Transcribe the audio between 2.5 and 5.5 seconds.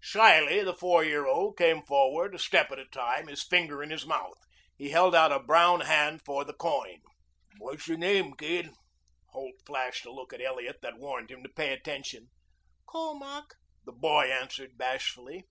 at a time, his finger in his mouth. He held out a